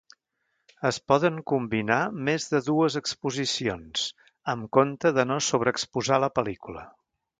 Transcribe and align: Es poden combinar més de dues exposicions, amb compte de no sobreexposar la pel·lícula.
Es 0.89 0.97
poden 1.11 1.35
combinar 1.51 1.99
més 2.29 2.47
de 2.53 2.61
dues 2.69 2.97
exposicions, 3.01 4.07
amb 4.55 4.69
compte 4.79 5.13
de 5.19 5.27
no 5.33 5.39
sobreexposar 5.49 6.21
la 6.25 6.33
pel·lícula. 6.41 6.89